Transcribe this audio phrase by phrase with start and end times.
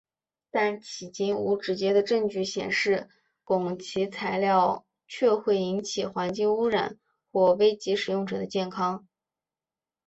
[0.49, 3.07] 但迄今无直接的证据显示
[3.45, 6.97] 汞齐材料确会引起环境污染
[7.31, 9.07] 或危及使用者的健康。